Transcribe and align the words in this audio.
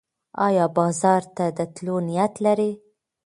ایا 0.45 0.65
بازار 0.77 1.21
ته 1.35 1.45
د 1.57 1.59
تلو 1.75 1.95
نیت 2.07 2.33
لرې؟ 2.45 2.71